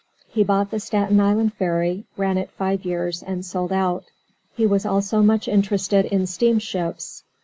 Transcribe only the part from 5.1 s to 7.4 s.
much interested in steam ships.